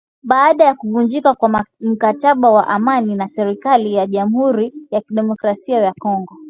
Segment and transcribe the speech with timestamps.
[0.23, 6.39] Baada ya kuvunjika kwa mkataba wa amani na serikali ya Jamhuri ya kidemokrasia ya Kongo.